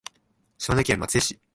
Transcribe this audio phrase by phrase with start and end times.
[0.57, 1.39] 島根県松江市